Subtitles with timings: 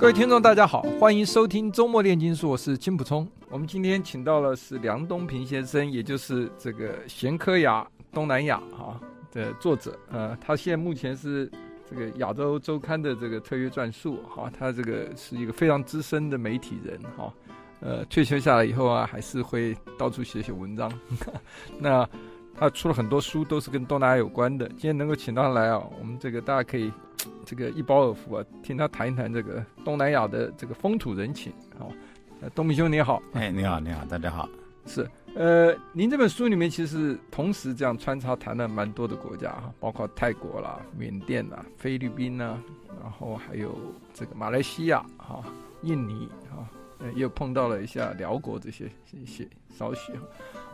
[0.00, 3.28] 各位听众，大家好，欢迎收听周末炼金术，我是金普聪。
[3.50, 8.98] 我们今天请到的是梁东平先生，也就是这个咸科雅东南亚哈
[9.30, 9.94] 的作者。
[10.10, 11.52] 呃，他现在目前是
[11.86, 17.30] 这个亚洲周刊的这个特约撰述哈，他这个是一个非常资深的媒体人哈。
[17.80, 20.90] 呃，退休下来以后啊，还是会到处写写文章。
[21.78, 22.08] 那
[22.60, 24.68] 他出了很多书，都是跟东南亚有关的。
[24.68, 26.92] 今天能够请到他来啊，我们这个大家可以。
[27.44, 31.84] 这个一饱耳福啊，听他谈一谈这个东南亚的这个风土人情啊。
[32.54, 34.48] 东明兄你好，哎，你好，你好，大家好。
[34.86, 42.58] 是，呃，您这本书里面其实同时这样穿插谈了蛮多的国家哈，包括泰国啦、缅甸啦、菲律宾啦，
[43.02, 43.78] 然后还有
[44.14, 45.42] 这个马来西亚哈、
[45.82, 46.26] 印尼
[47.00, 50.20] 哈，又碰到了一下辽国这些一些少许哈。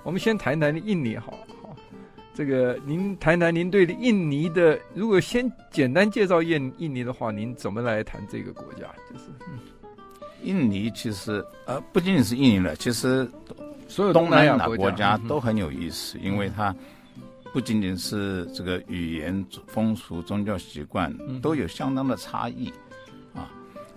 [0.02, 1.32] 我们先谈谈印尼好，
[1.62, 1.76] 好。
[2.34, 8.94] 这个您谈谈您对印尼的，如果先简单介绍印印尼的话，您怎么来谈这个国家？
[9.10, 9.58] 就是，嗯，
[10.42, 13.26] 印尼其实呃不仅仅是印尼了，其实
[13.88, 16.76] 所有东南亚国家都很有意思，因为它
[17.54, 21.10] 不仅仅是这个语言、风俗、宗教习惯
[21.40, 22.70] 都有相当的差异
[23.32, 23.50] 啊。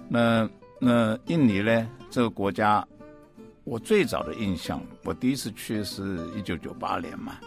[0.07, 2.87] 那那印尼呢这个国家，
[3.63, 7.37] 我最早的印象，我第一次去是一九九八年嘛。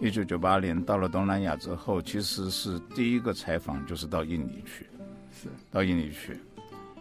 [0.00, 4.86] 一九九八年到了东南亚之后，其实是第一个采访就是到印尼去，
[5.32, 6.38] 是到印尼去。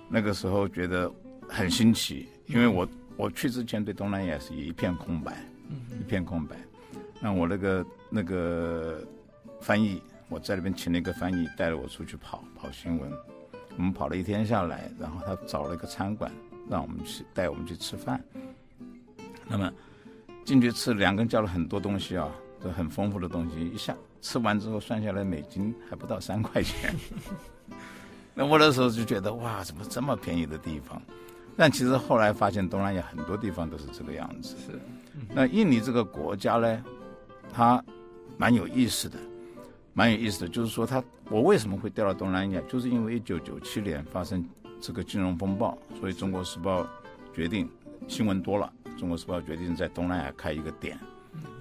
[0.10, 1.12] 那个时候觉得
[1.48, 5.38] 很新奇，因为我我去之前对东南亚是一片空白，
[6.00, 6.56] 一片空白。
[7.22, 9.00] 那我那个那个
[9.62, 13.12] 翻译，我在那边请了一个翻译带着我出去跑跑新闻。
[13.78, 16.32] 我们跑了一天下来，然后他找了一个餐馆
[16.70, 18.22] 让我们去带我们去吃饭。
[19.48, 19.72] 那么
[20.44, 22.30] 进去吃，两个人叫了很多东西啊。
[22.60, 26.92] 这很丰富的东西，一下吃完之后算下来美金还不到三块钱。
[28.34, 31.00] 那我那时候就觉得哇，怎么这么便宜的地方？
[31.56, 34.56] 但其实后来发现东南亚很多地方都是这个样子。
[34.66, 34.80] 是。
[35.36, 36.84] 那印尼这个国家呢，
[37.54, 37.84] 它
[38.38, 39.20] 蛮有意思的，
[39.98, 40.48] 蛮有意思的。
[40.48, 42.62] 就是说，他我为什么会调到东南亚？
[42.68, 44.48] 就是因为一九九七年发生
[44.80, 46.84] 这个金融风暴，所以《中国时报》
[47.34, 47.68] 决定
[48.08, 50.96] 新闻多了，《中国时报》决定在东南亚开一个点。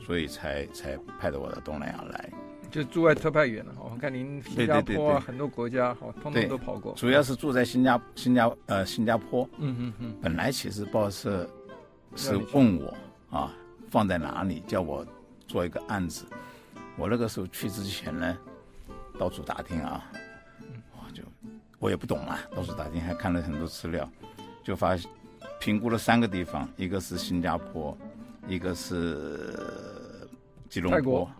[0.00, 2.32] 所以才才派到我到东南亚来，
[2.70, 3.74] 就驻外特派员了。
[3.78, 6.94] 我看您新加坡啊，很多国家好，通通都跑过。
[6.94, 9.46] 主要是住在新加新加呃新加坡。
[9.58, 10.14] 嗯嗯嗯。
[10.22, 11.50] 本来其实报社
[12.14, 12.94] 是问我
[13.36, 13.52] 啊，
[13.90, 15.04] 放在哪里，叫我
[15.48, 16.24] 做一个案子。
[16.96, 18.36] 我那个时候去之前呢，
[19.18, 20.10] 到处打听啊，
[20.92, 21.22] 我就
[21.78, 24.08] 我也不懂啊，到处打听，还看了很多资料，
[24.64, 24.96] 就发
[25.60, 27.96] 评估了三个地方，一个是新加坡，
[28.48, 29.58] 一个是。
[30.68, 31.30] 吉隆坡，泰国，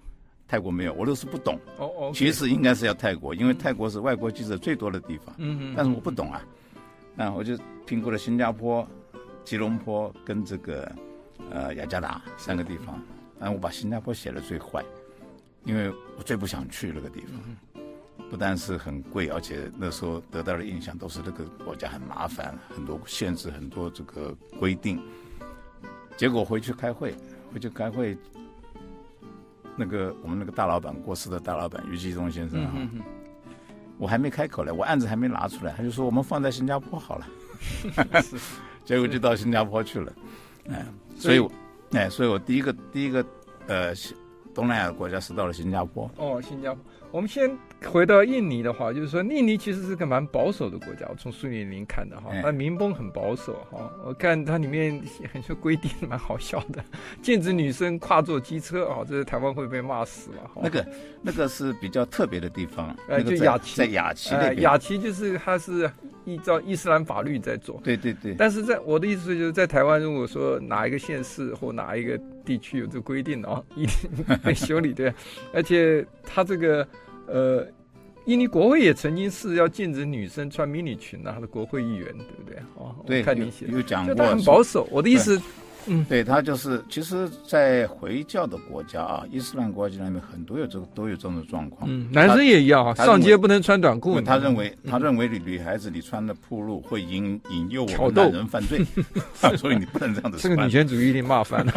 [0.47, 1.59] 泰国没有，我都是不懂。
[1.79, 5.35] 哦哦，其实应该是要泰国，因为泰国是外国记者最多的地方。
[5.39, 5.75] 嗯嗯。
[5.77, 6.41] 但是我不懂啊，
[7.17, 8.87] 那我就评估了新加坡、
[9.45, 10.91] 吉隆坡跟这个
[11.51, 13.03] 呃雅加达三个地方。
[13.39, 14.83] 然后我把新加坡写的最坏，
[15.67, 17.85] 因为我最不想去那个地方。
[18.31, 25.01] 不但是很贵，而且那时候得到的印象都是那个国家很麻烦，很多限制，很多这个规定。
[26.17, 27.15] 结果回去开会，
[27.53, 28.17] 回去开会。
[29.79, 33.05] 那个我们那个大老板过世的大老板于继忠先生啊，嗯、哼哼
[33.99, 37.29] 我还没开口呢，我案子还没拿出来，他就说我们放在新加坡好了，
[38.87, 40.13] 结果就到新加坡去了，
[40.71, 40.87] 哎，
[41.19, 41.49] 所以，
[41.93, 43.25] 哎，所以我第一个第一个
[43.67, 43.95] 呃
[44.57, 46.11] 东南亚的国家是到了新加坡。
[46.17, 46.83] 哦，新加坡。
[47.13, 51.07] 我们先回到印尼的话，就是说印尼其实是个蛮保守的国家。
[51.11, 53.93] 我从书里面看的哈，那民风很保守哈。
[54.05, 54.99] 我看它里面
[55.31, 56.83] 很多规定蛮好笑的，
[57.21, 60.51] 禁止女生跨坐机车啊，这是台湾会被骂死了。
[60.63, 60.87] 那个
[61.21, 65.91] 那个是比较特别的地方，呃，就雅琪，在雅琪那边，雅琪就是它是
[66.25, 67.79] 依照伊斯兰法律在做。
[67.85, 68.35] 对对对。
[68.35, 74.09] 但是在我的意思就是在台湾，如果说哪一个县市或哪一个地区有这个规定啊， 一定
[74.43, 75.13] 被修理对。
[75.53, 76.87] 而且他这个。
[77.29, 77.67] 呃，
[78.27, 82.57] 印尼国会也曾经是要禁止女生穿迷你裙的，他的国会议员，对不对？
[82.77, 84.87] 哦，对，看你写，有讲过，就他很保守。
[84.93, 85.37] 我的意思，
[85.87, 91.89] 嗯，对他就是，其实，在回教的国家啊，伊斯兰国家里面很多有这个都有这种状况。
[91.91, 94.21] 嗯，男生也一样啊，上街不能穿短裤。
[94.21, 98.85] 他认为，他认为你女孩子你穿的暴露会引引诱我们男人犯罪，
[99.57, 100.51] 所以你不能这样子穿。
[100.51, 101.73] 这个女权主义一定麻烦了。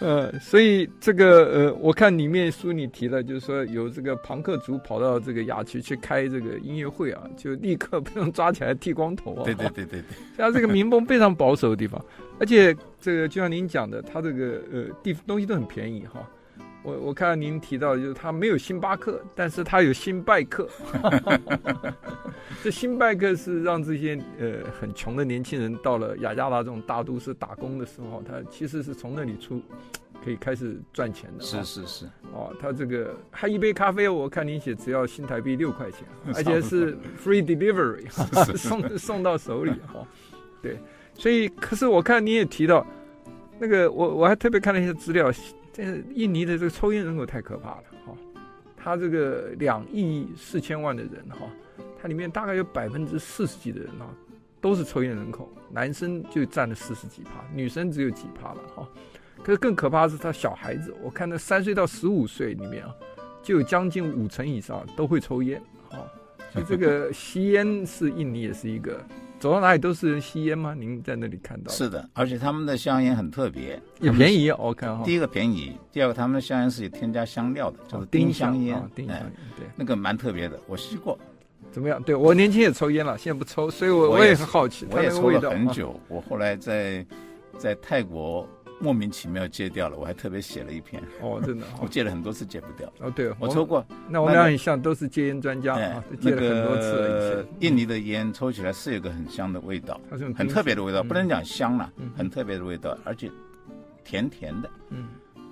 [0.00, 9.42] 呃，所以这个呃，我看里面书里提了，就是说有这个庞克族跑到这个雅区去开这个音乐会啊，就立刻 被人抓起来剃光头啊。
[9.44, 10.04] 对对对对对，
[10.36, 12.00] 像 这个民风非常保守的地方，
[12.38, 16.28] 而且这个就像您讲的，他这个呃地东西都很便宜哈。
[16.88, 20.66] 我我看到您提到就是他没有星巴克，但是他有星拜克。
[22.64, 29.60] 这星拜克是让这些呃很穷的年轻人到了雅加达这种大都市打工的时候，他其实是从那里出
[30.24, 31.44] 可以开始赚钱的。
[31.44, 32.06] 是是是。
[32.32, 36.00] 哦，他这个他一杯咖啡，我看您写只要新台币六块钱，
[36.34, 38.08] 而且是 free delivery，
[38.56, 40.06] 送送到手里哈。
[40.62, 40.78] 对，
[41.12, 42.86] 所以可是我看你也提到
[43.58, 45.30] 那个，我我还特别看了一些资料。
[45.72, 48.14] 这印尼的这个抽烟人口太可怕了哈，
[48.76, 51.46] 他这个两亿四千万的人哈，
[52.00, 54.08] 它里面大概有百分之四十几的人啊，
[54.60, 58.88] 都是抽烟人口，男生就占了四十几趴，女生只有几趴了哈。
[59.42, 62.94] 可是更可怕的是他小孩子，我看那三岁到十五岁里面啊，
[63.42, 66.02] 就有将近五成以上都会抽烟啊，
[66.52, 69.00] 所以这个吸烟是印尼也是一个。
[69.38, 70.74] 走到哪里都是人吸烟吗？
[70.74, 71.70] 您在那里看到？
[71.70, 74.50] 是的，而且他们的香烟很特别，也便宜。
[74.50, 78.82] 我看哈，第一个便宜，第二个他们的香烟是有添加香料的，叫做丁香烟。
[78.94, 81.18] 丁香烟，对，那个蛮特别的，我吸过，
[81.70, 82.02] 怎么样？
[82.02, 84.86] 对我年轻也抽烟了，现在不抽，所以我我也很好奇。
[84.90, 87.06] 我也抽了很久，我后来在
[87.56, 88.48] 在泰国。
[88.80, 91.02] 莫名其妙戒掉了，我还特别写了一篇。
[91.20, 92.92] 哦，真的， 我戒了很多次戒不掉。
[93.00, 93.84] 哦，对，我抽过。
[94.08, 97.46] 那我们俩很像，都是戒烟专家啊，戒了很多次。
[97.60, 100.00] 印尼的烟抽起来是有个很香的味道，
[100.36, 103.30] 很特别的味道，不能讲香了，很特别的味道，而且
[104.04, 104.70] 甜甜的。
[104.90, 105.08] 嗯，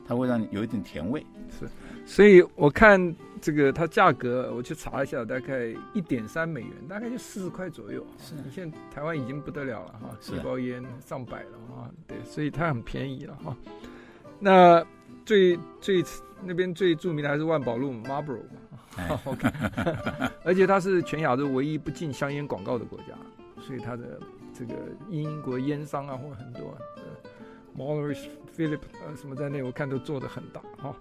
[0.06, 1.25] 它会让你有一点甜味。
[1.58, 1.67] 是，
[2.06, 3.14] 所以我看。
[3.38, 8.05] 这个它价格，我去查一下，大概一点三美元，大概就四十块左右。
[8.19, 13.55] 是，你现在台湾已经不得了了哈，一包烟上百了哈，对，所以它很便宜了哈。
[14.41, 14.85] 那
[15.25, 16.03] 最最
[16.43, 18.41] 那边最著名的还是万宝路 Marlboro
[18.97, 19.49] 嘛， OK，
[20.43, 23.14] 而且它是全亚洲唯一不禁香烟广告的国家，
[23.61, 24.19] 所以它的
[24.52, 24.75] 这个
[25.11, 26.76] 英国烟商啊或很多
[27.76, 28.17] ，Malory
[28.56, 30.97] Philip 呃什么在内，我看都做得很大哈。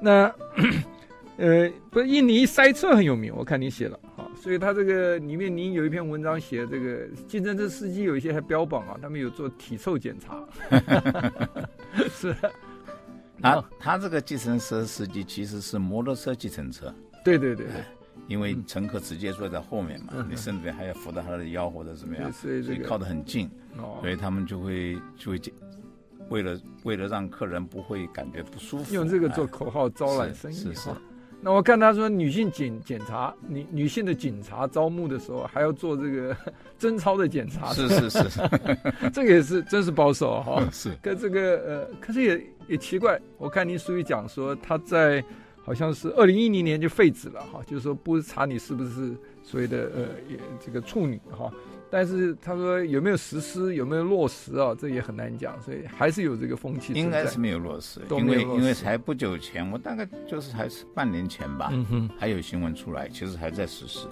[0.00, 0.34] 那。
[1.38, 10.44] 呃，不是印尼塞车很有名，我看你写了，好，所以他这个里面您有一篇文章写这个计程车司机有一些还标榜啊，他们有做体臭检查，
[12.10, 12.34] 是，
[13.40, 16.92] 他他这个计程车司机其实是摩托车计程车，
[17.24, 17.84] 对对对对，
[18.26, 25.38] 因为乘客直接坐在后面嘛，嗯、你甚至还要扶到他的腰或者怎么样，所以、靠得很近，哦、所以他们就会就会
[26.28, 30.90] 为了为了让客人不会感觉不舒服，用这个做口号招揽生意，是是。
[31.40, 36.36] 那我看他说，女性检检查女女性的警察招募的时候，还要做这个
[36.76, 37.72] 贞操的检查。
[37.72, 38.28] 是是是，
[39.14, 40.68] 这个也是真是保守哈。
[40.72, 40.90] 是。
[41.00, 45.24] 跟这个呃，可是也也奇怪，我看您书里讲说，他在
[45.64, 49.14] 好像是二零一零年就废止了哈，就是说不查你是不是
[49.44, 50.06] 所谓的呃
[50.58, 51.52] 这个处女哈。
[51.90, 54.74] 但是他说有没有实施，有没有落实啊？
[54.78, 56.92] 这也很难讲，所以还是有这个风气。
[56.92, 64.06] 应该是没有落实，因为因为才不久前，我大概就是还是半年前吧，嗯哼，还有新闻出来，其实还在实施，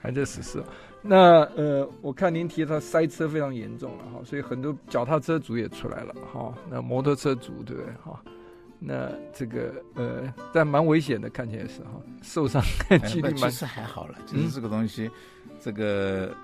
[0.00, 0.64] 还在实施。
[1.02, 8.18] 那呃，我看您提到塞车非常严重了哈，所以很多脚踏车主也出来了哈，那摩托车族对不对哈？
[8.80, 12.62] 那这个呃，但蛮危险的，看起来是哈，受伤
[13.06, 13.36] 几率蛮。
[13.36, 15.10] 其实还好了，其实这个东西，
[15.44, 16.34] 嗯、这个。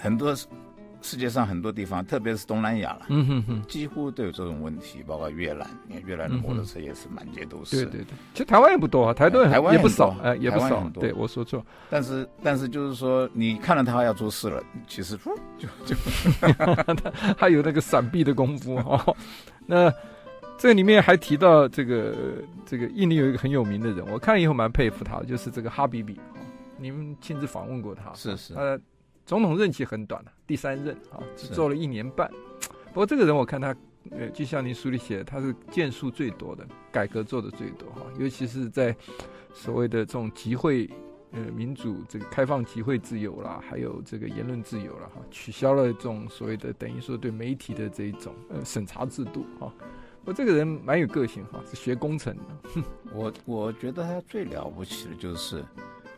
[0.00, 0.34] 很多
[1.02, 7.76] 世界上很多地方，特别是东南亚了，嗯哼哼，几乎都有这种问题，包括越南，你看越南的摩托车也是满街都是。
[7.76, 10.90] 对对对，其实台湾也不多啊，台湾台湾也不少，哎，也不少。
[10.92, 11.64] 对，我说错。
[11.88, 15.16] 但是但是就是说，你看到他要出事了，其实
[15.56, 15.96] 就就
[17.38, 19.16] 还有那个闪避的功夫哈。
[19.64, 19.90] 那
[20.58, 22.14] 这里面还提到这个
[22.66, 26.20] 这个印尼有一个很有名的人，我看了以后蛮佩服他，就是这个哈比比。
[26.76, 28.12] 你们亲自访问过他？
[28.12, 28.52] 是是。
[28.54, 28.78] 呃。
[29.30, 32.28] 总统任期很短，第三任啊，只做了一年半。
[32.88, 33.72] 不过这个人我看他，
[34.10, 38.92] 呃，就像您书里写的，他是建树最多的，改革做的最多哈，尤其是在
[39.54, 40.90] 所谓的这种集会，
[41.30, 49.72] 呃，民主这个开放集会自由啦，还有这个言论自由了哈，取消了这种所谓的等于说对媒体的这一种呃审查制度哈。
[50.24, 52.82] 我这个人蛮有个性哈，是学工程的。
[53.14, 55.64] 我我觉得他最了不起的就是，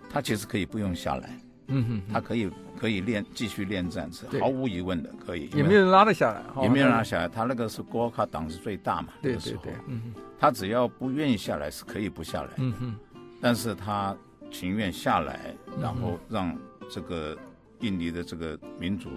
[0.08, 1.38] 他其实可以不用下来。
[1.68, 5.48] 嗯哼，他可以可以练继续练战，车毫无疑问的，可以。
[5.54, 7.28] 也没有人拉得下来，也没有人拉下来。
[7.28, 12.94] 他那个是国卡党是最大嘛，对对对，嗯哼，他只要不愿意下来是可以不下来，嗯哼，
[13.40, 14.16] 但是他
[14.50, 16.56] 情愿下来，然后让
[16.90, 17.36] 这个
[17.80, 19.08] 印尼的这个民主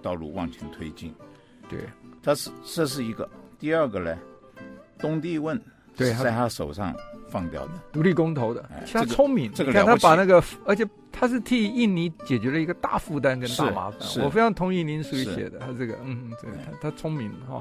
[0.00, 1.14] 道路往前推进。
[1.68, 1.80] 对，
[2.22, 3.28] 他是这是一个。
[3.58, 4.16] 第二个呢，
[4.98, 5.58] 东帝汶
[5.96, 6.94] 对，在他手上。
[7.34, 7.72] 放掉的。
[7.92, 13.98] 独立公投的，他聪明，这个、你看他把那个，而且他是替印尼解决了一个大负担跟大麻烦。
[14.22, 17.60] 我非常同意您所写的，他这个，嗯，这个他他聪明哈，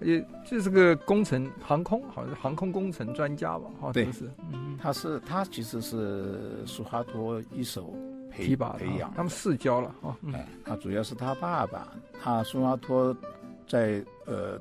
[0.00, 7.94] 也就是个工程航空，好像是航空工程专家吧，哈，对，是，嗯，他是他其实是苏哈托一手
[8.28, 13.16] 培提拔培养，他们世交了哈，哎，他主要是他爸爸，他苏哈托
[13.68, 14.60] 在呃。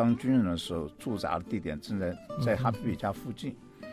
[0.00, 3.88] 当军人的时候，驻扎的地点正在在哈比比家附近，嗯、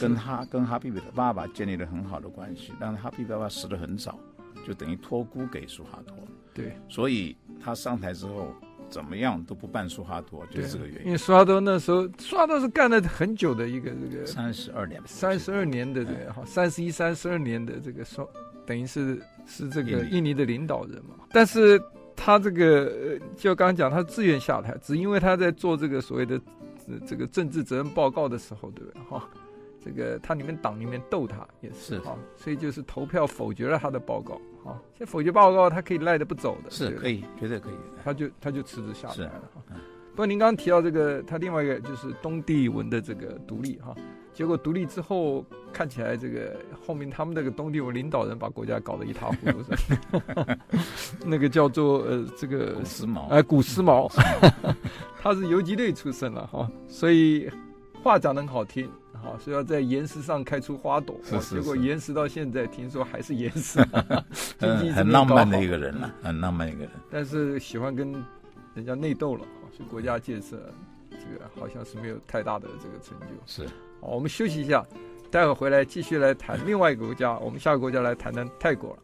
[0.00, 2.72] 跟他跟哈比比的爸爸建立了很好的关系。
[2.80, 4.18] 但是哈比比爸爸死得很早，
[4.66, 6.16] 就等于托孤给苏哈托。
[6.52, 8.52] 对，所以他上台之后，
[8.88, 11.06] 怎么样都不办苏哈托，就是这个原因。
[11.06, 18.28] 因为苏哈托那时候，苏哈托是干了很久的一个这个三十二年，三十二年的这个哈，三十一、三十二年的这个说，
[18.66, 21.14] 等于是是这个印尼的领导人嘛。
[21.30, 21.80] 但是。
[22.16, 26.40] 他这个就刚刚讲，他自愿下台，只因为他在做这个所谓的
[27.06, 29.02] 这个政治责任报告的时候，对不对？
[29.08, 29.28] 哈，
[29.84, 34.40] 这个他里面党里面斗他也是哈，所以就是投票否决了他的报告。
[34.64, 37.74] 哈，现在否决报告，他可以赖着不走的，是可以，绝对可以。
[38.02, 39.42] 他就他就辞职下台了。
[39.54, 39.62] 哈，
[40.10, 43.94] 不过您刚刚提到这个，他另外一个就是东帝汶的这个独立哈。
[44.36, 46.54] 结果独立之后，看起来这个
[46.86, 49.64] 后面他们那个东帝汶领导人把国家搞得一塌糊涂，
[51.24, 54.06] 那个叫做呃这个古斯毛，哎古斯毛，
[55.22, 57.50] 他是游击队出身了哈，所以
[58.02, 63.80] 话讲得很好听，哈，所以要在岩石上开出花朵，是是是，结果岩石到现在听说还是岩石，
[64.60, 68.12] 很很浪漫的一个人了，很浪漫一个人，但是喜欢跟
[68.74, 70.70] 人家内斗了，所以国家建设
[71.10, 73.66] 这个好像是没有太大的这个成就，是。
[74.08, 74.86] 我们休息一下，
[75.32, 77.36] 待会儿回来继续来谈另外一个国家。
[77.38, 78.98] 我们下个国家来谈谈泰国了。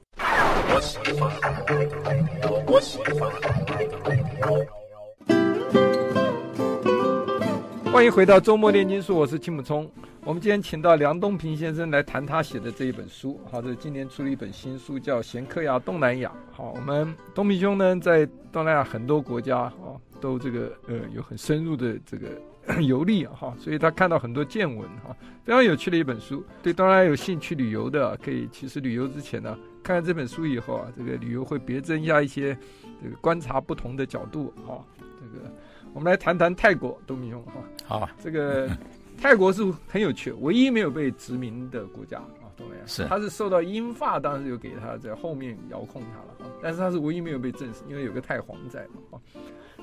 [7.92, 9.90] 欢迎回到周末炼金术，我是金木聪。
[10.24, 13.40] 我们今天请到梁东平先生来谈他写的这一本书。
[13.50, 16.30] 好，这今年出了一本新书，叫《咸柯雅东南亚》。
[16.56, 22.28] 好，我们东平兄呢，在东南亚很多国家啊，都这个呃有很深入的这个。
[22.86, 26.44] 游历啊哈，所以他看到很多见闻哈，非常有趣的一本书。
[26.62, 32.56] 对当然有兴趣旅游的，可以其实旅游之前呢，看看这本书以后啊，这个旅游会别增加一些
[33.02, 34.84] 这个观察不同的角度哈。
[34.98, 35.52] 这个
[35.92, 37.52] 我们来谈谈泰国，东平兄哈。
[37.84, 38.70] 好啊，这个
[39.20, 49.20] 泰国是很有趣，唯一没有被殖民的国家啊，东南亚是他是受到英法当时就给他在后面遥控他了哈，但是他是唯一没有被证实，因为有个太皇在嘛哈，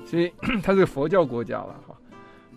[0.06, 0.32] 所以
[0.64, 1.94] 他是个佛教国家了哈。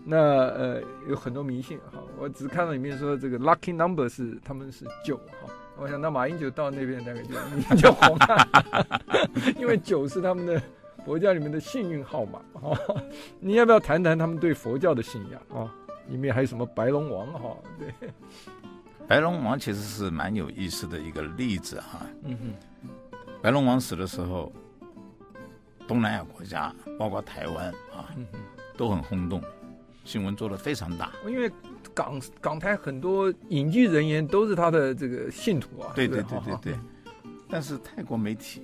[0.06, 8.48] 那呃有很多迷信哈，我只看到里面说这个 lucky number 是他们是九哈，我想那马英九到那边大概就你就红了，
[9.58, 10.62] 因为九是他们的
[11.06, 12.78] 佛教里面的幸运号码哈。
[13.40, 15.74] 你要不要谈谈他们对佛教的信仰啊？
[16.10, 17.56] 里面还有什么白龙王哈？
[17.80, 18.10] 对，
[19.08, 22.02] 白龙王其实是蛮有意思的一个例子哈。
[22.24, 22.90] 嗯哼，
[23.42, 24.52] 白龙王死的时候，
[25.88, 28.12] 东南亚国家包括台湾啊，
[28.76, 29.42] 都很轰动。
[30.04, 31.52] 新闻做的非常大，因为
[31.94, 35.92] 港港台很多影剧人员都是他的这个信徒啊。
[35.96, 36.76] 对对对对对。
[37.50, 38.62] 但是泰国媒体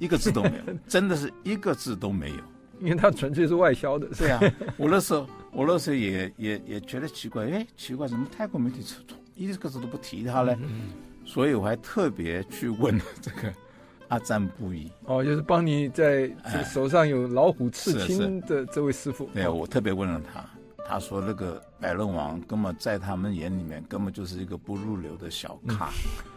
[0.00, 2.40] 一个字都没有， 真的是一个字都没有，
[2.80, 4.12] 因为他纯粹是外销的。
[4.12, 4.40] 是呀，
[4.76, 8.84] 我那时候我那时候也也也觉得奇怪，哎，奇怪，怎么泰国媒体
[9.36, 10.56] 一个字都不提他呢？
[11.24, 13.52] 所以我还特别去问这个
[14.08, 14.90] 阿赞布依。
[15.04, 16.30] 哦，就是帮你在
[16.64, 19.30] 手上有老虎刺青的这位师傅。
[19.32, 20.44] 对，我特别问了他。
[20.86, 25.90] 他说：“那个白龙王根本在他们眼里面根本就是一个不入流的小咖，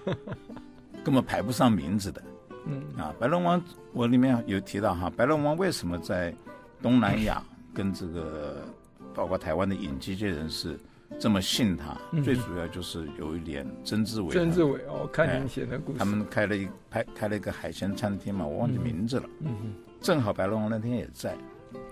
[0.05, 0.15] 嗯、
[1.03, 2.23] 根本排不上名字的。
[2.65, 3.61] 嗯啊，白龙王
[3.93, 6.33] 我里面有提到哈，白龙王为什么在
[6.81, 8.65] 东南亚跟这个
[9.13, 10.79] 包括台湾的影剧界人士
[11.19, 11.97] 这么信他？
[12.11, 19.29] 嗯、最主要就是有一点曾志伟，曾志伟哦，看您写的故事，他们开了一开开了一个海鲜餐厅嘛，我忘记名字了。
[19.41, 21.37] 嗯嗯，正好白龙王那天也在。”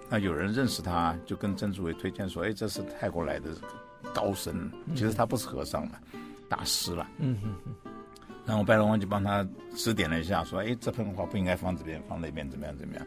[0.09, 3.49] 那有人认识他，就跟曾志伟推荐说：“哎，这是泰国来的
[4.13, 5.93] 高僧，其实他不是和尚嘛，
[6.47, 7.91] 大师了。”嗯嗯嗯。
[8.45, 13.05] 然后白龙王就帮他指点了一下，说：“哎，这盆花不应该放这边，放那边，怎么样怎么样？”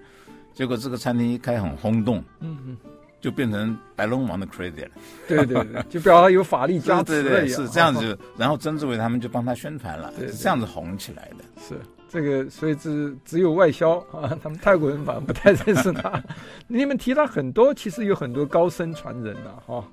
[0.54, 2.22] 结果这个餐厅一开很轰动。
[2.40, 2.76] 嗯嗯。
[3.20, 4.90] 就变成白龙王的 credit 了。
[5.26, 8.16] 对对对，就表示有法力加持对对，是这样子。
[8.38, 11.44] 然后曾志伟他们就帮他宣传了，是这样子红起来的。
[11.60, 11.74] 是
[12.08, 16.22] 这个，所以只只有外销啊，他们泰国人反而不太认识他。
[16.66, 19.84] 你们提到很多，其实有很多高僧传人呐，哈。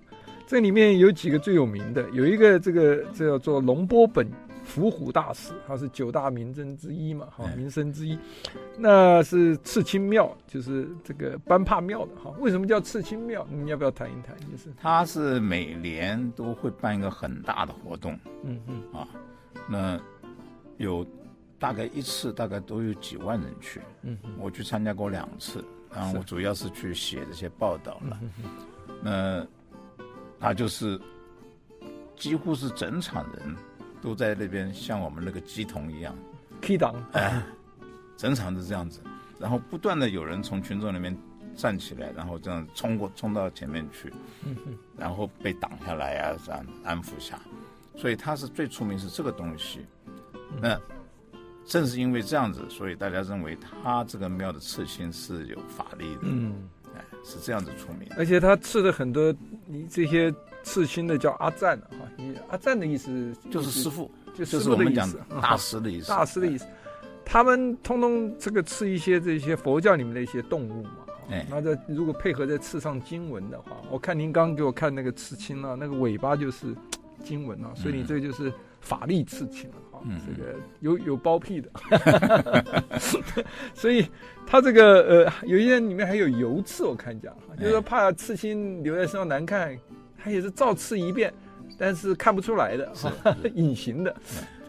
[0.47, 4.29] 这里面有几个最有名的，有一个这个这叫做龙波本
[4.63, 8.15] 伏虎大师，他是九大名僧之一嘛，哈，名僧之一，
[8.77, 12.31] 那是赤青庙，就是这个班帕庙的哈。
[12.39, 13.43] 为什么叫赤青庙？
[13.49, 14.37] 你要不要谈一谈？
[14.51, 19.07] 就是他是每年都会办一个很大的活动，嗯嗯啊，
[19.67, 19.99] 那
[20.77, 21.03] 有
[21.59, 28.19] 大概一次大概都有几万人去，嗯，我去参加过两次，然后我主要是去写这些报道了，
[29.01, 29.45] 那。
[30.37, 30.99] 他就是
[32.15, 33.55] 几乎是整场人
[33.99, 36.15] 都在那边，像我们那个鸡同一样
[36.61, 37.41] ，K 档，哎，
[38.15, 38.99] 整场是这样子，
[39.39, 41.17] 然后不断的有人从群众里面
[41.55, 44.13] 站起来，然后这样冲过冲到前面去，
[44.97, 47.39] 然后被挡下来啊，这样安抚下，
[47.95, 49.85] 所以他是最出名是这个东西。
[50.61, 50.79] 那
[51.65, 56.21] 正是因为这样子，所以大家认为他这个庙的刺青是有法力的。
[56.23, 56.53] 嗯。
[56.95, 59.33] 哎是这样子出名，而且他刺的很多，
[59.65, 60.31] 你这些
[60.61, 66.67] 刺青的叫阿赞啊，你阿赞的意思就是师傅，就是我们讲的大师的意思， 大师的意思。
[67.25, 70.91] 他们通通这个刺一些这些佛教里面的一些动物嘛，
[71.31, 76.75] 哎，那这如果配合再刺上经文的话，我看您刚给我看那个刺青啊，那个尾巴就是
[77.23, 79.75] 经文啊，所以你这就是法力刺青了。
[80.07, 81.69] 嗯，这个有有包庇的，
[83.73, 84.07] 所以
[84.45, 89.75] 他这个呃，有一些里面还有油刺，我看讲，就是说怕刺青留在身上难看，
[90.17, 91.33] 他也是照刺一遍，
[91.77, 93.11] 但是看不出来的，哈
[93.55, 94.15] 隐形的。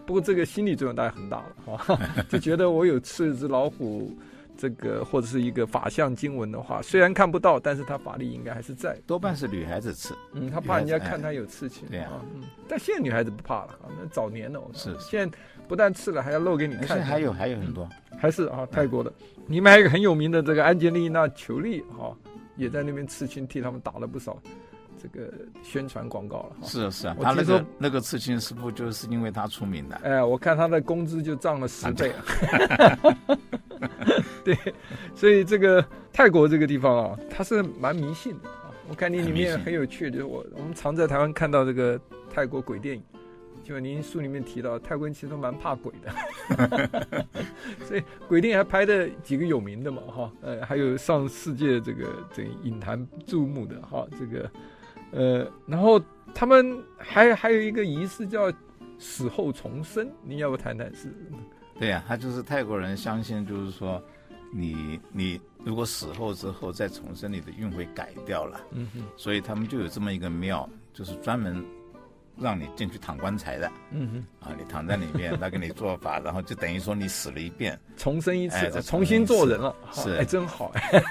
[0.06, 1.98] 不过这个心理作用大概很大了，哈，
[2.30, 4.16] 就觉得我有刺一只老虎。
[4.56, 8.96] 这个或者是一个法相经文的话，虽然看不到，但是他法力应该还是在。
[9.06, 11.86] 多半是女孩子刺，嗯，他怕人家看他有刺青。
[11.88, 16.88] 对呀，嗯，但现在女孩子不怕了啊，那早年的我是现在不但刺了，还要露给你看。
[16.88, 19.12] 现在还有还有很多，还是啊，泰国的。
[19.46, 22.16] 你们还有一个很有名的这个安吉丽娜·裘丽哈，
[22.56, 24.36] 也在那边刺青，替他们打了不少
[25.12, 25.32] 这个
[25.62, 26.56] 宣传广告了。
[26.66, 29.96] 是啊是啊，他那个那个刺青师傅就是因为他出名的。
[29.96, 32.12] 哎，我看他的工资就涨了十倍。
[34.44, 34.56] 对，
[35.14, 38.70] 所以这个泰国这个地方啊，它是蛮迷信的啊。
[38.88, 42.00] 我看你里面很有趣，就是我我们常在台湾看到这个
[42.32, 43.02] 泰国鬼电影，
[43.64, 47.26] 就您书里面提到，泰国人其实都蛮怕鬼的，
[47.84, 54.48] 所以鬼电影还拍的几个有名的嘛，哈，呃，还有上世界这个这个影坛注目的哈，这个
[55.12, 56.00] 呃，然后
[56.34, 58.52] 他们还还有一个仪式叫
[58.98, 61.14] 死后重生，你要不谈谈是？
[61.78, 64.02] 对呀、啊，他就是泰国人相信，就是说，
[64.52, 68.60] 你你如果死后之后再重生，你的运会改掉了。
[68.72, 69.02] 嗯哼。
[69.16, 71.64] 所以他们就有这么一个庙，就是专门
[72.38, 73.70] 让你进去躺棺材的。
[73.90, 74.48] 嗯哼。
[74.48, 79.74] 啊，你躺在里面， 他给你做法，然后就等于说你死了一遍，重生一次，哎、重，重新做人了。
[79.92, 80.72] 是，哎，真好。
[80.74, 81.02] 哎。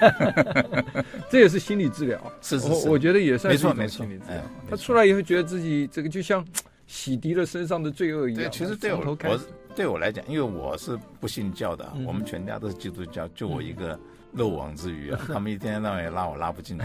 [1.30, 2.20] 这也是心理治疗。
[2.40, 2.86] 是是是。
[2.88, 4.42] 我，我觉得也算是一种心理治疗。
[4.70, 6.46] 他出来以后觉得自己这个就像
[6.86, 8.42] 洗涤了身上的罪恶一样。
[8.42, 9.40] 对，其实对我我。
[9.76, 14.00] 对我来讲，因为我是不信教的，嗯、我们全家都是基督教，就我一个
[14.32, 16.84] 漏网之鱼啊，嗯、 他们一天到晚也拉我拉不进去。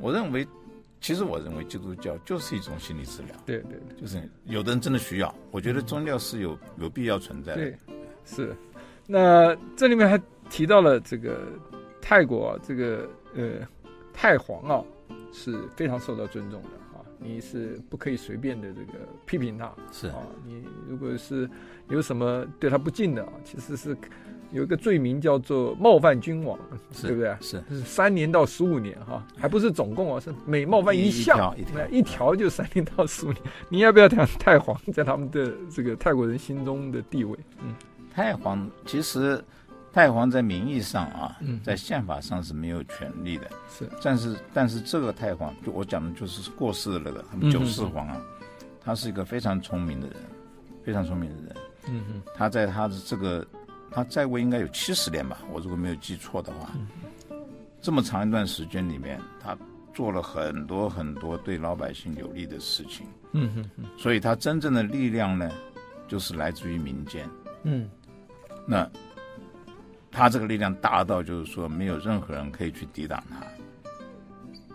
[0.00, 0.44] 我认为，
[1.06, 3.36] 其实我认为基督教就是一种心理治疗。
[3.46, 7.62] 对对，就是有的人真的需要，我觉得宗教是有有必要存在的。
[7.62, 7.78] 对，
[8.24, 8.52] 是。
[9.06, 11.46] 那这里面还提到了这个
[12.02, 13.60] 泰国、啊、这个呃
[14.12, 14.84] 太皇啊
[15.32, 17.06] 是非常受到尊重的啊。
[17.20, 21.48] 你是不可以随便的这个批评他，是啊，你如果是
[21.88, 23.96] 有什么对他不敬的啊，其实是
[24.52, 26.58] 有一个罪名叫做冒犯君王，
[26.92, 27.36] 是对不对？
[27.40, 33.42] 是，是三年到十五年哈，还不是总共啊，是每冒犯一项，一条一条就三年到十五年。
[33.68, 37.38] 你要不要讲太皇在他们的这个泰国人心中的地位？
[37.62, 37.74] 嗯，
[38.14, 39.42] 太皇其实。
[39.92, 43.48] 太皇在名义上啊，在宪法上是没有权利的。
[43.66, 48.20] 是，但是但是这个太皇，就我讲的就是过世的那个他们九世皇啊，
[48.84, 50.16] 他是一个非常聪明的人，
[50.84, 51.56] 非常聪明的人。
[51.88, 53.46] 嗯哼，他在他的这个
[53.96, 56.70] 他在位应该有七十年吧，我如果没有记错的话，
[57.80, 59.56] 这么长一段时间里面，他
[59.94, 63.06] 做了很多很多对老百姓有利的事情。
[63.32, 65.50] 嗯哼哼，所以他真正的力量呢，
[66.06, 67.26] 就是来自于民间。
[67.62, 67.88] 嗯，
[68.66, 68.86] 那。
[70.10, 73.36] 他这个力量大到，就是说没有任何人可以去抵挡他。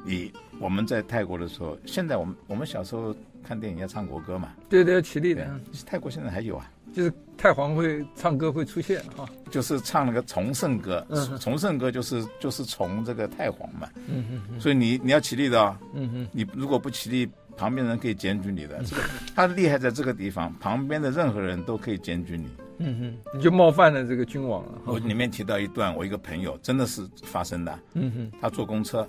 [0.04, 4.54] 你我们在泰国的时候，现在我们我们小时候看电影要唱国歌嘛？
[4.70, 5.50] 对对，起立的。
[5.84, 11.06] 泰国现在还有啊，就是太皇会唱歌会出现哈，就是唱那个崇圣歌，
[11.40, 17.28] 崇圣歌就是就是从这个太皇嘛，嗯嗯，所以你你要起立的，嗯嗯，你如果不起立，
[17.58, 19.02] 旁边人可以检举你的，这个
[19.36, 22.50] 他厉害在这个地方，旁边的任何人都可以检举你，
[22.80, 24.82] 嗯哼，你就冒犯了这个君王了。
[24.86, 29.08] 我里面提到一段，我一个朋友真的是发生的，嗯哼，他坐公车，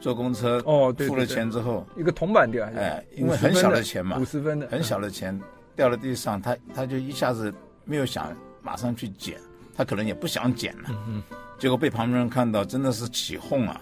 [0.00, 5.38] 坐公车哦，付了钱之后，一个铜板掉下去，哎，因为很小的钱嘛，五十分的，很小的钱。
[5.80, 7.50] 掉到地上，他他就一下子
[7.86, 9.38] 没有想马上去捡，
[9.74, 11.22] 他可能也不想捡了，嗯、
[11.58, 13.80] 结果被旁边人看到，真的是起哄啊，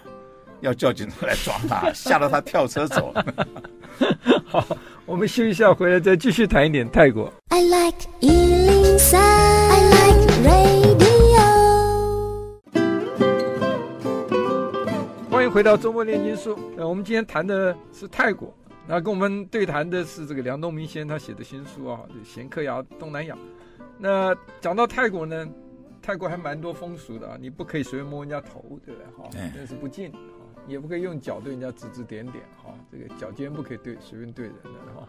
[0.61, 3.35] 要叫警察来抓他，吓得他跳车走了。
[4.47, 4.65] 好，
[5.07, 7.33] 我们休息一下，回来再继续谈一点泰国。
[7.49, 11.49] I like 103, I like radio。
[15.29, 16.57] 欢迎回到周末炼金术。
[16.77, 18.55] 呃，我们今天谈的是泰国。
[18.91, 23.35] 那跟我们对谈的是这个梁东明先生，他写的新书啊，《咸客雅东南亚》。
[23.99, 25.47] 那讲到泰国呢，
[26.01, 29.07] 泰国还蛮多风俗的啊，你不可以随便摸人家头，对不对？
[29.15, 30.19] 哈，那是不敬哈，
[30.67, 35.07] 也不可以用脚对人家指指点点哈，这个脚尖不可以对随便对人的哈。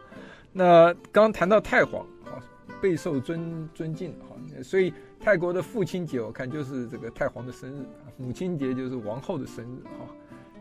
[0.51, 2.43] 那刚刚谈到太皇哈，
[2.81, 7.85] 备受尊尊敬哈，所以泰国的父亲节我看就是这个太皇的生日，
[8.17, 10.05] 母亲节就是王后的生日哈。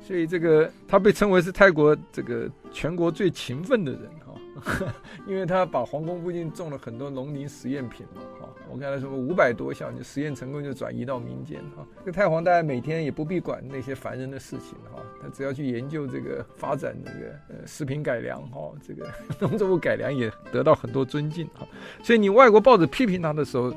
[0.01, 4.93] 所以这个他被称为是泰国这个全国最勤奋的人哈，
[5.27, 8.49] 因为他把皇宫附近种了很多农林实验品嘛哈。
[8.71, 11.87] 我刚才说五百多项，就实验成功就转移到民间哈。
[12.01, 21.67] 这个太皇大概每天也不必管那些烦人的事情哈，他只要去研究这个发展这个呃食品改良哈，这个 农作物改良也得到很多尊敬哈。
[22.03, 23.75] 所以你外国报纸批评他的时候，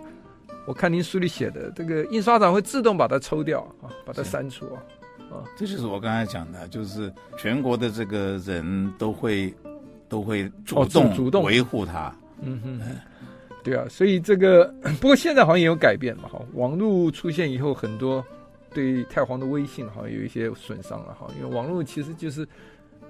[0.65, 4.83] 我看您书里写的这个印刷厂会自动把它抽掉啊，把它删除啊。
[5.31, 9.53] 啊，这就是我刚才讲的，就是全国的这个人都会
[10.09, 11.43] 都会主动主动。
[11.43, 12.13] 维护他。
[12.41, 12.81] 嗯哼，
[13.63, 14.65] 对啊，所以这个
[14.99, 18.23] 不过现在好像也有改变嘛，哈，网络出现以后，很多
[18.73, 22.47] 对太皇的威信好像有一些损伤了，哈，因为网络其实就是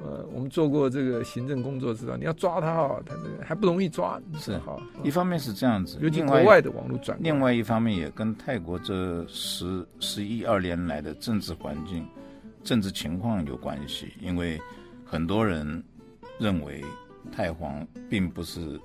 [0.03, 4.81] 呃，我们做过这个行政工作知道，你要抓他啊，他这个还不容易抓，是哈。
[5.03, 12.05] 一方面是这样子，尤其国外的网络转，另外一方面也跟泰国这十十一二年来的政治环境。
[12.63, 14.61] 政治情况有关系，因为
[15.03, 15.83] 很多人
[16.37, 16.83] 认为
[17.31, 18.79] 太皇并不是，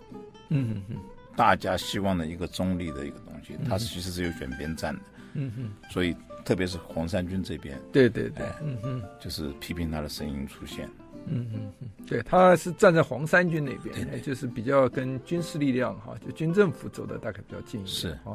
[0.48, 0.96] 嗯嗯
[1.36, 5.00] 大家希望的一个中立的一个东西，他其实是有选边站的，
[5.34, 10.88] 嗯哼，所以特别是红衫军这边，对对对，嗯哼，就是批评他的声音出现，
[11.28, 18.32] 嗯嗯嗯，对，他是站在黄衫军那边，就是比较跟军事力量哈，就军政府走的大概比较近一点，是啊。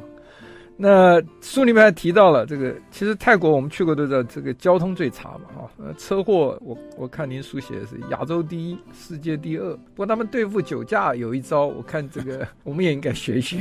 [0.78, 9.76] 那书里面还提到了这个，其实泰国我们去过都知道，这个交通最差嘛，哈，呃，车祸我我看您书写的是亚洲第一，世界第二。
[9.76, 13.58] 不过他们对付酒驾有一招，我看这个 我们也应该学一学，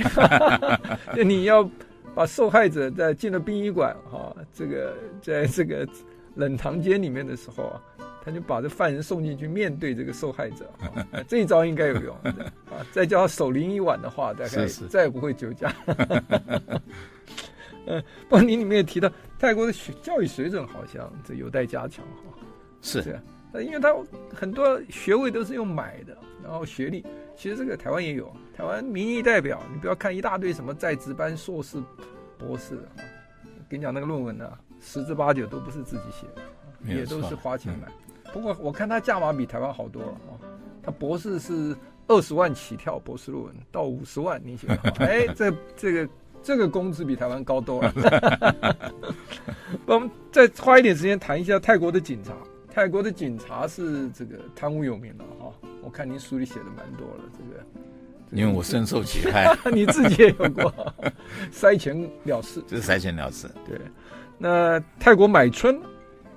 [1.14, 1.68] 就你要
[2.14, 5.86] 把受害者在进了殡仪馆，哈，这个在这个
[6.36, 7.82] 冷藏间里面的时候啊。
[8.30, 12.14] 他就把这犯人送进去，面对这个受害者， 啊、这一招应该有用
[12.70, 12.86] 啊！
[12.92, 15.74] 再叫他守灵一晚的话，大概再也不会酒驾。
[17.86, 22.38] 嗯， 不过你里面也提到，泰国的学教育水准好像这有待加强哈。
[22.82, 23.02] 是
[23.64, 23.92] 因为他
[24.32, 27.04] 很多学位都是用买的，然后学历
[27.36, 31.82] 其实这个台湾也有，台湾民意代表，你不要看一大堆什么在职班硕士、
[32.38, 33.02] 博士啊，
[33.68, 37.88] 跟你讲那个论文呢、啊，十之八九都不是自己写的，也都是花钱买。
[38.32, 40.30] 不过我看他价码比台湾好多了啊！
[40.82, 44.66] 他博士是二十万起跳，博士论文到五十万，你写
[45.00, 46.08] 哎，这这个
[46.42, 47.92] 这个工资比台湾高多了。
[49.86, 52.32] 我们再花一点时间谈一下泰国的警察。
[52.72, 57.64] 泰国的警察是这个贪污有名的哈，我看您书里写的蛮多了，这个。
[58.30, 60.72] 因为我深受其害，你自己也有过，
[61.50, 63.50] 塞钱了事，就是塞钱了事。
[63.66, 63.76] 对，
[64.38, 65.80] 那泰国买春。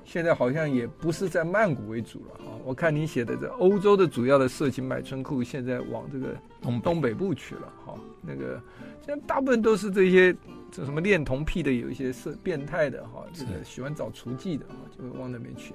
[0.06, 7.96] 现在好像也不是在曼谷为主了哈，我看你写的这欧洲的主要的色情买春裤，现在往这个东东北部去了哈。
[8.22, 8.62] 那个
[9.06, 10.36] 现在大部分都是这些
[10.72, 15.74] 这什么恋童癖的，有一些色变态的哈，这个喜欢找厨妓的哈，就会往那边去。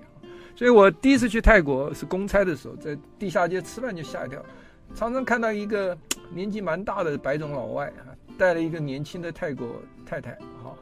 [0.54, 4.44] 所以我第一次去泰国是公差的时候，在地下街吃饭就吓一跳，
[4.94, 5.96] 常常看到一个
[6.30, 10.74] 年纪蛮大的白种老外哈，带了一个年轻的泰国太太哈，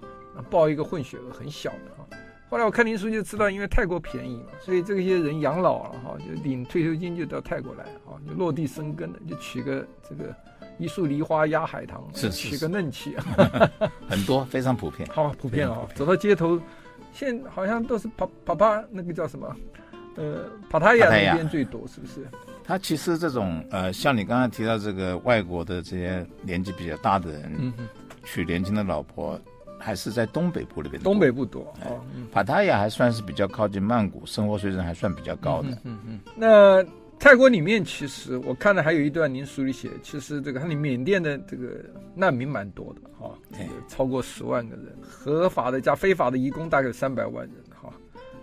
[0.50, 2.18] 抱一个混血儿很小的哈。
[2.48, 10.34] 后来我看林书就知道，因为泰国便宜嘛，所以这些人养老了哈，就领退休金就到泰国来哈，就落地生根了，就娶个这个
[10.78, 13.16] 一树梨花压海棠，是，娶个嫩妻，
[14.08, 15.86] 很多非常普遍，好普遍啊！
[15.94, 16.60] 走到街头，
[17.12, 19.56] 现好像都是帕帕帕那个叫什么，
[20.14, 21.06] 呃，帕塔亚。
[21.10, 22.26] 那边最多是不是？
[22.62, 27.88] 他其实这种呃，像你刚才提到这个外国的这些年纪比较大的人，嗯哼，
[28.24, 29.40] 娶年轻的老婆，
[29.78, 31.02] 还是在东北部那边。
[31.02, 32.00] 东北部多哦，
[32.32, 35.68] 帕塔亚还算是比较靠近曼谷，生活水准还算比较高的。
[35.70, 36.20] 嗯嗯，嗯。
[36.34, 36.84] 那
[37.18, 41.84] 泰国里面其实我看了还有一段您书里写，其实这个它里缅甸的这个
[42.14, 47.92] 难民蛮多的哈，这个超过十万个人，合法的加非法的移工大概有三百万人哈，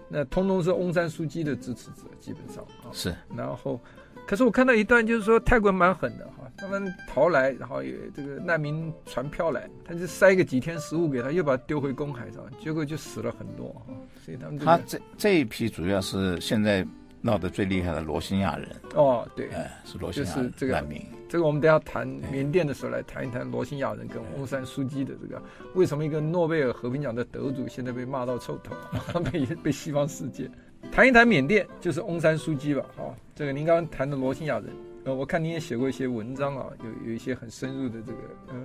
[0.09, 3.79] 那通通是翁山苏姬的支持者，基本上是，然后。
[4.25, 13.91] 可是我看到一段，就是说泰国蛮狠的哈，他们逃来，然后也这个难民船漂来，他就塞个几天食物给他，又把他丢回公海上，结果就死了很多啊。
[14.23, 16.85] 所以他们、这个、他这这一批主要是现在
[17.21, 21.01] 闹得最厉害的罗兴亚人哦，对，哎，是罗兴亚这个难民。
[21.27, 25.41] 这个我们等下谈缅甸的时候来谈一谈罗兴亚人跟翁山苏姬的这个
[25.73, 28.75] 为什么一个诺贝尔和平奖的得主现在被骂到臭头，
[29.31, 30.47] 被被西方世界。
[30.91, 32.85] 谈一谈缅甸，就是翁山苏姬吧。
[32.95, 34.69] 好，这个您刚刚谈的罗兴亚人，
[35.05, 38.55] 呃，我看您也写过一些文章啊，有有一些很深入的这个呃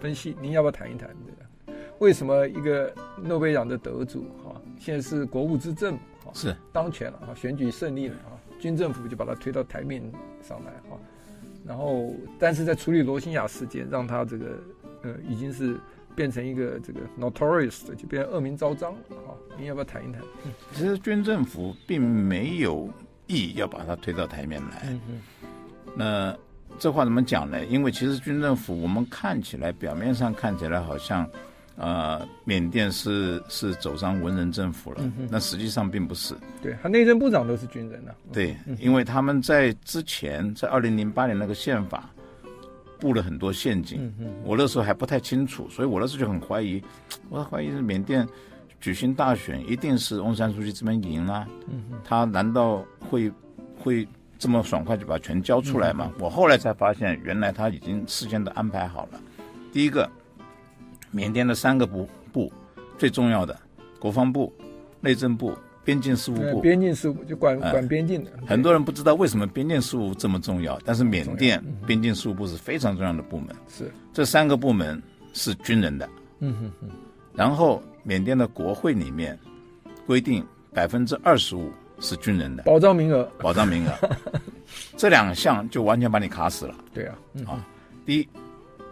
[0.00, 0.36] 分析。
[0.40, 1.80] 您要不要谈一谈这个？
[1.98, 10.02] 为什么一个诺贝尔奖的得主哈，现在是国务之政哈，是当权了啊，选举胜利了啊，军政府就把他推到台面
[10.42, 10.98] 上来哈，
[11.66, 14.46] 然后但是在处理罗兴亚事件，让他这个
[15.02, 15.78] 呃已经是。
[16.16, 19.30] 变成一个这个 notorious 的，就变成恶名昭彰了啊！
[19.56, 20.20] 你要不要谈一谈？
[20.44, 22.90] 嗯，其实军政府并没有
[23.28, 24.88] 意要把它推到台面来。
[24.88, 25.20] 嗯嗯。
[25.96, 26.36] 那
[26.78, 27.64] 这话怎么讲呢？
[27.66, 31.28] 因为其实军政府我们看起来表面上看起来好像，
[31.76, 36.34] 呃，缅甸是是走上文人政府了，嗯，那实际上并不是。
[36.62, 38.32] 对，他内政部长都是军人呢，啊。
[38.32, 42.08] 对，因为他们在之前在二零零八年那个宪法。
[43.00, 44.12] 布了很多陷阱，
[44.44, 46.82] 我那时候还不太清楚，所以我那时候就很怀疑，
[47.30, 48.28] 我怀疑是缅甸
[48.78, 51.48] 举行大选一定是翁山书记这边赢了，
[52.04, 53.32] 他难道会
[53.78, 54.06] 会
[54.40, 56.10] 这么爽快就把权交出来嘛？
[56.18, 59.20] 我后来才发现，原来他已经事先都安排好了。
[59.70, 60.10] 第一个，
[61.12, 62.52] 缅甸的三个部部
[62.98, 63.56] 最重要的
[64.00, 64.52] 国防部、
[65.00, 65.56] 内政部。
[65.82, 68.30] 边境事务部，边境事务就管管边境的。
[68.46, 73.48] 很多人不知道为什么边境事务这么重要，但是缅甸边境事务部是非常重要的部门。
[73.66, 76.08] 是这三个部门是军人的。
[76.40, 76.88] 嗯哼哼。
[77.34, 79.36] 然后缅甸的国会里面
[80.06, 83.92] 规定百分之二十五是军人的保障名额，保障名额。
[84.96, 86.74] 这两项就完全把你卡死了。
[86.92, 87.14] 对啊，
[87.46, 87.64] 啊，
[88.04, 88.28] 第一，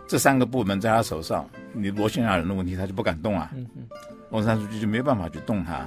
[0.06, 3.50] 这三个部门在他手上，你罗兴亚人的问题他就不敢动啊。
[3.54, 3.88] 嗯哼。
[4.30, 5.86] 翁山书记就没办法去动他。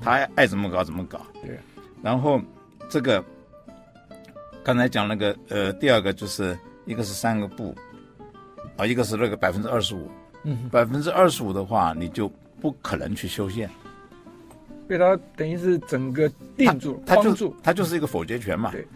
[0.00, 1.58] 他爱怎么搞怎么搞，对。
[2.02, 2.40] 然后
[2.88, 3.22] 这个
[4.62, 6.56] 刚才讲那个呃，第二个就是
[6.86, 7.74] 一个是三个部，
[8.76, 10.08] 啊，一个是那个百分之二十五，
[10.44, 12.30] 嗯，百分之二十五的话，你就
[12.60, 13.68] 不可能去修宪，
[14.86, 18.70] 被他等于是整个定住，他就他就是一个否决权嘛。
[18.70, 18.86] 对，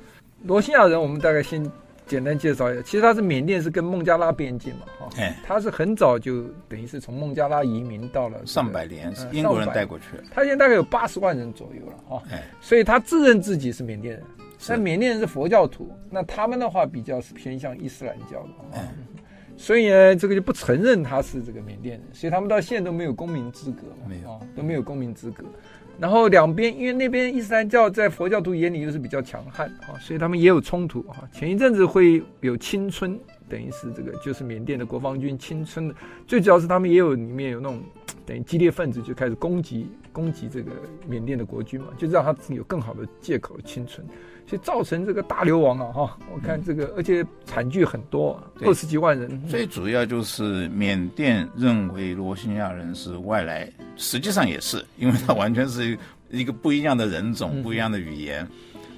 [0.44, 1.70] 罗兴亚人，我们大概先。
[2.08, 14.22] 简单介绍一下，其实他是缅甸是跟孟加拉边境嘛，哈，哎，他是很早就等于是从孟加拉移民到了、这个、上百年，是英国人带过去，他现在大概有八十万人左右了，哈，哎，所以他自认自己是缅甸人，
[14.68, 18.94] 那缅甸人是佛教徒，那他们的话比较是偏向伊斯兰教的，哎，
[19.56, 25.44] 所以呢，这个就不承认他是这个缅甸人，所以他们到现在都没有公民资格嘛，没有，都没有公民资格。
[25.98, 31.26] 然后两边，因为那边伊斯兰教在佛教徒眼里又是比较强悍啊，所以他们也有冲突啊。
[31.32, 35.94] 前一阵子会有青春，等于是这个就是缅甸的国防军青春的，
[36.26, 37.82] 最主要是他们也有里面有那种
[38.26, 40.70] 等于激烈分子就开始攻击攻击这个
[41.08, 44.06] 缅甸的国军嘛，就让他有更好的借口青春。
[44.46, 45.92] 所以造成这个大流亡啊！
[45.92, 49.42] 哈，我看这个，而且惨剧很多，二十几万人。
[49.48, 55.98] 最主要就是缅甸认为罗兴亚人是外来，实际上也是，因为他完全是
[56.30, 58.46] 一个不一样的人种、不一样的语言。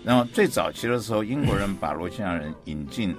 [0.04, 3.16] 然后最早期的时候，英国人把罗兴亚人引进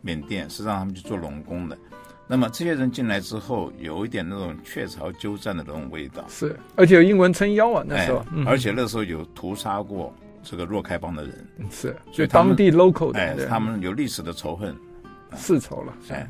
[0.00, 1.78] 缅甸，是让他们去做农工的。
[2.26, 6.24] 那么这些人进来之后，有一点那种雀巢鸠占的那种味道。
[6.28, 10.12] 是，而且有英文撑腰啊，那时候，哎嗯、而且那时候有屠杀过。
[10.44, 14.76] 这个若开邦的人是，所以当地 local 的，哎，他们有历史的仇恨，
[15.34, 15.92] 世仇了。
[16.10, 16.28] 哎，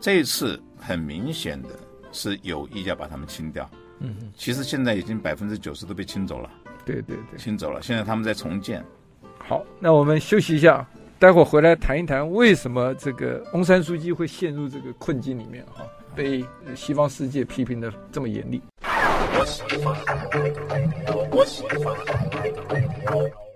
[0.00, 1.68] 这一次很明显的
[2.10, 3.70] 是有意要把他们清掉。
[3.98, 6.50] 嗯，其实现在已经百分之九十都被清走了。
[6.86, 7.82] 对对对，清走了。
[7.82, 8.82] 现在他们在重建。
[9.38, 16.42] 好，那我们休息一下，待会儿回来谈一谈为什么这个翁山书记会陷入这个困境里面哈，被
[16.74, 18.62] 西方世界批评的这么严厉。
[19.38, 19.94] 我喜欢，
[21.30, 23.49] 我喜欢。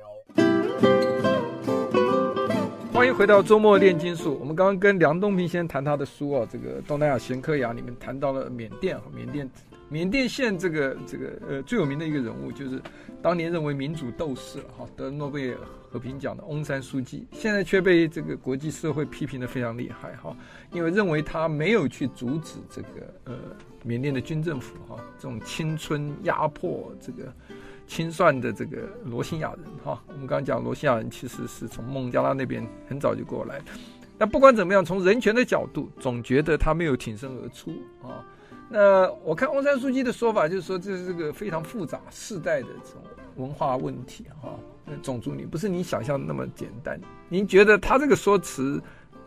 [3.05, 4.38] 欢迎回到周末炼金术。
[4.40, 9.51] 我们刚刚跟梁东平先生谈他的书啊，这个《东南亚闲科雅》里面谈到了缅甸啊，缅甸
[9.90, 12.81] 缅甸县这个这个呃最有名的一个人物，就是
[13.21, 15.59] 当年认为民主斗士哈得诺贝尔
[15.90, 20.35] 和平奖的翁山书记，现在却被这个国际社会批评得非常厉害哈，
[20.73, 23.35] 因为认为他没有去阻止这个呃
[23.83, 27.31] 缅甸的军政府哈这种青春压迫这个
[27.87, 33.64] 清算的这个罗兴亚人哈，我们刚刚讲罗兴亚人其实是从孟加拉那边很早就过来的。
[34.16, 38.25] 那不管怎么样，从人权的角度，总觉得他没有挺身而出啊。
[38.70, 43.03] 那我看翁山书记的说法，就是说这是个非常复杂世代的这种
[43.37, 44.59] 文化问题哈。
[44.87, 47.01] 那种族你不是你想象的那么简单。
[47.29, 48.83] 您觉得他这个说辞，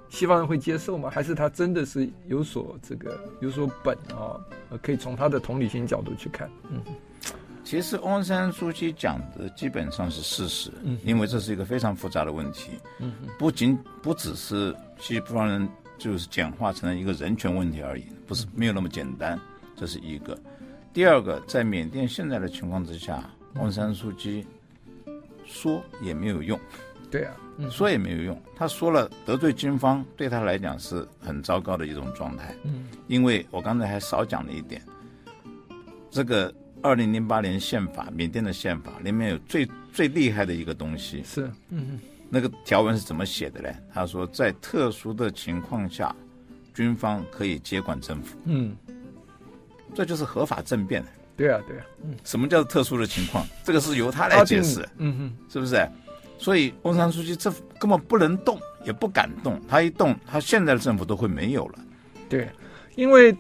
[0.09, 1.09] 西方人会接受吗？
[1.09, 4.39] 还是他真的是有所这个有所本啊？
[4.81, 6.49] 可以从他的同理心角度去看。
[6.69, 6.81] 嗯。
[7.67, 19.37] 其实翁山书记讲的基本上是事实，嗯，因为这是一个非常复杂的问题，嗯，不仅不只是西方人就是简化成了一个人权问题而已，不是没有那么简单，
[19.75, 20.39] 这是一个。
[20.93, 23.21] 第二个，在缅甸现在的情况之下，
[23.55, 24.47] 翁山书记
[25.45, 26.57] 说也没有用，
[27.11, 27.35] 对啊，
[27.69, 34.81] 说也没有用，他说了得罪军方，对他来讲是很糟糕的一种状态，嗯，因为我刚才还少讲了一点，
[36.09, 36.49] 这个。
[36.81, 43.69] 二零零八年宪法，缅甸的宪法里面有最最厉害的一个东西，是，嗯，那个条文是怎么写的呢？
[43.93, 46.15] 他说，在特殊的情况下，
[46.73, 48.75] 军方可以接管政府，嗯，
[49.93, 51.03] 这就是合法政变。
[51.35, 53.45] 对啊，对啊，嗯，什么叫做特殊的情况？
[53.63, 55.87] 这个是由他来解释，嗯哼，是不是？
[56.37, 61.79] 所以翁山书记这根本不能动，也不敢动，他一动，他现在的政府都会没有了。
[62.29, 62.49] 对，
[62.95, 63.35] 因为。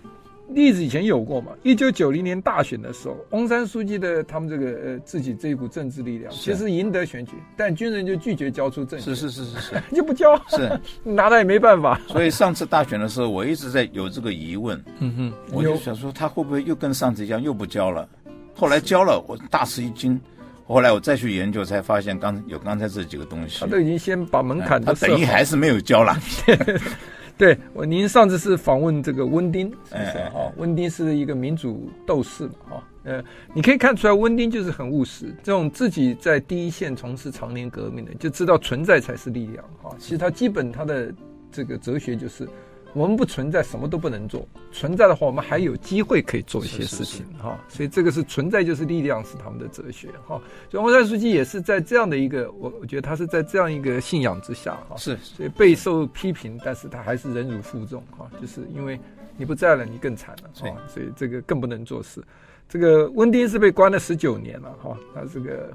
[0.49, 1.51] 例子以前有过嘛？
[1.63, 11.99] 一九九零年大选的时候，翁山书记的他们这个呃自己这一股政治力量，其实赢得选举，但军人就拒绝交出政权，是是是是是， 就不交，是 拿他也没办法。
[12.07, 18.07] 所以上次大选的时候，我一直在有这个疑问，嗯哼，我就想说他会不会又跟上次一样又不交了？
[18.55, 20.19] 后来交了，我大吃一惊。
[20.65, 26.17] 后来我再去研究，才发现刚有刚才这几个东西，他都已经先把门槛，他等于还是没有交了。
[27.37, 30.17] 对我，您上次是访问这个温丁，是不是？
[30.33, 33.23] 哈，温丁是一个民主斗士嘛，哈，呃，
[33.53, 39.95] 你可以看出来，温丁就是很务实，这种自己在第一线从事常年革命的，就知道存在才是力量，哈。
[39.99, 41.13] 其实他基本他的
[41.51, 42.47] 这个哲学就是。
[42.93, 47.59] 我们不存在，什么都不能做；存在的话，我们还有机会可以做一些事情哈。
[47.67, 50.41] 所以这个是存在就是力量，是他们的哲学哈。
[50.69, 54.95] 所以翁山书记也是在这样的一个，我我觉得他是在这样一个信仰之下哈。
[54.97, 58.27] 是，所以备受批评，但是他还是忍辱负重哈。
[58.41, 58.99] 就是因为
[59.37, 60.75] 你不在了，你更惨了哈。
[60.87, 62.23] 所以这个更不能做事。
[62.67, 64.97] 这个温丁是被关了十九年了哈。
[65.13, 65.71] 他这个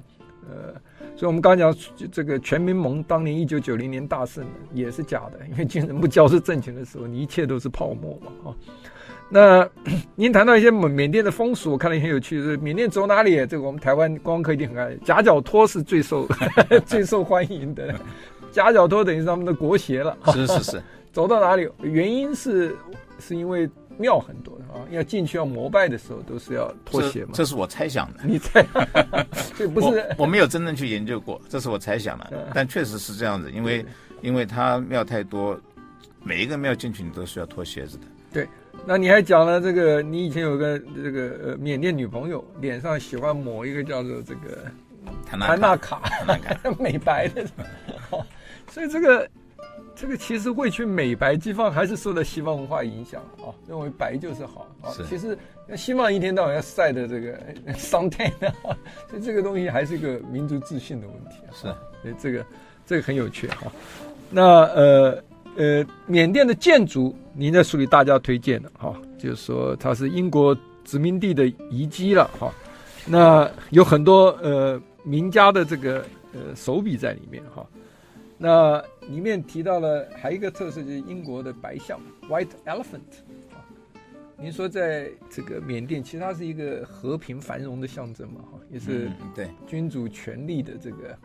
[0.51, 0.75] 呃。
[1.14, 8.55] 所以，我们刚刚讲这个全民盟当年一九九零年大胜也是假的， 因为军人不交是政权的时候，你一切都是泡沫嘛，啊。
[9.29, 9.68] 那
[10.16, 16.27] 您谈到一些缅缅甸的风俗，我看了也很有趣，是缅甸走哪里，这个我们台湾观光客一定很爱，夹脚拖是最受
[16.85, 17.94] 最受欢迎的，
[18.51, 20.16] 夹脚拖等于是他们的国鞋了。
[20.33, 22.77] 是是是，走到哪里，原因是
[23.18, 23.70] 是因为。
[23.98, 27.31] 庙很多的啊，要进去要膜拜的时候都是要脱鞋嘛。
[27.35, 28.20] 这是我猜想的。
[28.24, 28.64] 你猜？
[29.57, 32.50] 这不是我，我没有真正去研究过，这是我猜想的。
[32.55, 33.85] 但确实是这样子，因为
[34.20, 35.59] 因为他庙太多，
[36.22, 38.05] 每一个庙进去你都需要脱鞋子的。
[38.33, 38.48] 对，
[38.87, 44.64] 那你还讲了这个，你以前有个这个呃缅甸女朋友，脸上喜欢抹一个叫做这个
[45.26, 46.02] 坦纳卡，
[46.81, 47.44] 美白的，
[48.68, 49.28] 所以这个。
[49.94, 54.90] 这个其实会去美白，基本上还是受到西方文化影响啊，认为白就是好啊。
[55.09, 55.37] 其实
[55.76, 57.38] 西方一天到晚要晒的这个
[57.74, 58.31] suntan，
[59.09, 61.52] 所以这个东西还是一个民族自信的问题啊。
[61.52, 61.62] 是，
[62.02, 62.46] 所以这个
[62.87, 63.70] 这个很有趣哈。
[64.31, 65.22] 那呃
[65.57, 72.52] 呃，缅甸的建筑，您在书里大家推荐的哈，就是说它是英国殖民地的遗迹了哈。
[73.07, 77.66] 那有很多呃名家的这个呃手笔在里面哈。
[78.38, 83.00] 那里面提到了还有一个特色，就是英国的白象 （White Elephant）
[83.50, 83.64] 啊。
[84.38, 91.18] 您说在这个缅甸，其实它是一个和平繁荣的象征嘛，哈，也是对君主权力的这个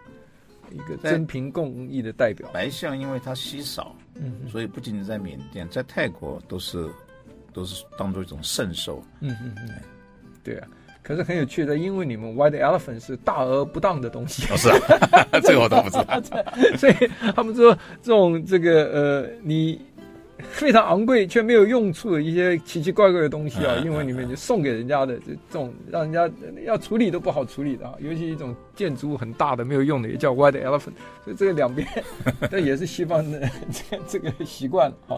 [0.71, 2.49] 一个真凭共义的代表。
[2.53, 6.89] 白象因为它稀少，嗯，所以不仅仅在缅甸，在泰国都是
[7.53, 9.03] 都是当做一种圣兽。
[9.21, 9.81] 嗯嗯嗯，
[10.43, 10.67] 对啊。
[11.07, 14.43] 可是很有趣的，因为你们 white elephant 是大而不当的东西。
[14.51, 16.21] 哦、是啊， 这个我都不知道。
[16.77, 16.93] 所以
[17.33, 19.79] 他们说这种这个呃，你
[20.49, 26.29] 非常昂贵却没有用处的一些奇奇怪怪的东西啊，因为里面就送给人家的这种让人家
[26.65, 30.91] 要处理都不好处理的啊，尤其一种建筑物很大的没有用的也叫 white elephant。
[31.23, 31.87] 所以这个两边，
[32.51, 35.17] 这也是西方的这个这个习惯啊。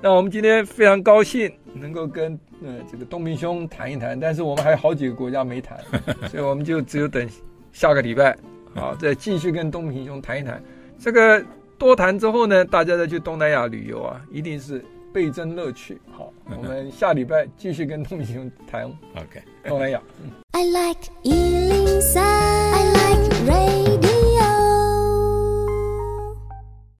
[0.00, 5.78] 那我们今天非常高兴能够跟呃这个东明兄谈一谈，但是我们还有好几个国家没谈，
[6.30, 7.26] 所以我们就只有等
[7.72, 8.36] 下个礼拜，
[8.74, 10.62] 好，再继续跟东平兄谈一谈。
[10.98, 11.42] 这个
[11.78, 15.98] 多谈之后呢，大家再去东南亚旅游啊，一定是倍增乐趣。
[16.12, 18.84] 好， 我们下礼拜继续跟东明兄谈。
[19.14, 20.00] OK，东南亚。
[20.52, 24.05] I like 103